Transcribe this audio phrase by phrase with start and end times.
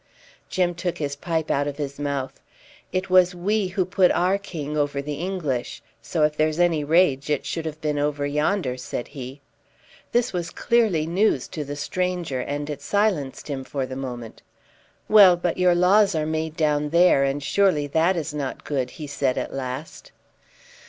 [0.49, 2.41] Jim took his pipe out of his mouth.
[2.91, 7.29] "It was we who put our king over the English; so if there's any rage,
[7.29, 9.41] it should have been over yonder," said he.
[10.11, 14.41] This was clearly news to the stranger, and it silenced him for the moment.
[15.07, 19.05] "Well, but your laws are made down there, and surely that is not good," he
[19.05, 20.11] said at last.